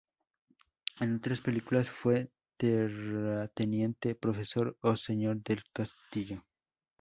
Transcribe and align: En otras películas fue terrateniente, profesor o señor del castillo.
En 0.99 1.17
otras 1.17 1.41
películas 1.41 1.91
fue 1.91 2.31
terrateniente, 2.57 4.15
profesor 4.15 4.75
o 4.81 4.95
señor 4.97 5.43
del 5.43 5.61
castillo. 5.71 6.41